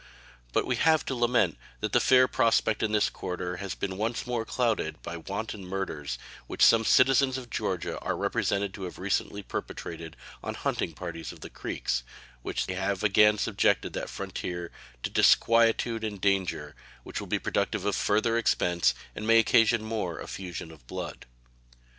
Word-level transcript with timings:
But 0.51 0.65
we 0.65 0.77
have 0.77 1.05
to 1.05 1.13
lament 1.15 1.59
that 1.79 1.91
the 1.91 1.99
fair 1.99 2.27
prospect 2.27 2.81
in 2.81 2.91
this 2.91 3.07
quarter 3.07 3.57
has 3.57 3.75
been 3.75 3.97
once 3.97 4.25
more 4.25 4.45
clouded 4.45 4.99
by 5.03 5.17
wanton 5.17 5.63
murders, 5.63 6.17
which 6.47 6.65
some 6.65 6.83
citizens 6.83 7.37
of 7.37 7.51
Georgia 7.51 7.99
are 7.99 8.17
represented 8.17 8.73
to 8.73 8.85
have 8.85 8.97
recently 8.97 9.43
perpetrated 9.43 10.17
on 10.43 10.55
hunting 10.55 10.93
parties 10.93 11.31
of 11.31 11.41
the 11.41 11.51
Creeks, 11.51 12.01
which 12.41 12.65
have 12.65 13.03
again 13.03 13.37
subjected 13.37 13.93
that 13.93 14.09
frontier 14.09 14.71
to 15.03 15.11
disquietude 15.11 16.03
and 16.03 16.19
danger, 16.19 16.75
which 17.03 17.19
will 17.19 17.27
be 17.27 17.37
productive 17.37 17.85
of 17.85 17.95
further 17.95 18.39
expense, 18.39 18.95
and 19.15 19.27
may 19.27 19.37
occasion 19.37 19.83
more 19.83 20.19
effusion 20.19 20.71
of 20.71 20.87
blood. 20.87 21.27